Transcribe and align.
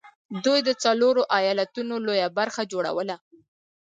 دوی 0.45 0.59
د 0.67 0.69
څلورو 0.83 1.21
ايالتونو 1.37 1.95
لويه 2.05 2.27
برخه 2.37 2.61
جوړوله 2.71 3.15